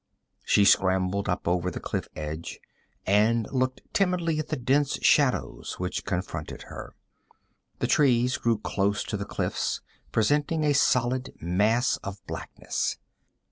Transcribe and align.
She 0.43 0.65
scrambled 0.65 1.29
up 1.29 1.47
over 1.47 1.69
the 1.69 1.79
cliff 1.79 2.07
edge 2.15 2.59
and 3.05 3.47
looked 3.51 3.81
timidly 3.93 4.39
at 4.39 4.47
the 4.47 4.55
dense 4.55 4.95
shadows 5.05 5.75
which 5.77 6.05
confronted 6.05 6.63
her. 6.63 6.95
The 7.77 7.85
trees 7.85 8.37
grew 8.37 8.57
close 8.57 9.03
to 9.03 9.15
the 9.15 9.25
cliffs, 9.25 9.79
presenting 10.11 10.63
a 10.63 10.73
solid 10.73 11.31
mass 11.39 11.97
of 11.97 12.25
blackness. 12.25 12.97